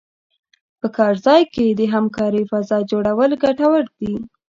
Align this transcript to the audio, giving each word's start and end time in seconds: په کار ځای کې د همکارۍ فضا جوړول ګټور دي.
په 0.79 0.87
کار 0.97 1.13
ځای 1.25 1.41
کې 1.53 1.65
د 1.69 1.81
همکارۍ 1.93 2.43
فضا 2.51 2.77
جوړول 2.91 3.31
ګټور 3.43 3.83
دي. 3.99 4.13